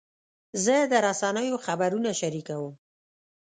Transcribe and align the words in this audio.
زه 0.63 0.75
د 0.91 0.93
رسنیو 1.07 1.57
خبرونه 1.65 2.09
شریکوم. 2.19 2.73